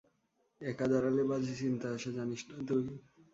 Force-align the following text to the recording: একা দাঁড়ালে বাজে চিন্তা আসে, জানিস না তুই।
একা 0.61 0.85
দাঁড়ালে 0.91 1.23
বাজে 1.29 1.53
চিন্তা 1.61 1.87
আসে, 1.95 2.09
জানিস 2.17 2.41
না 2.49 2.57
তুই। 2.67 2.83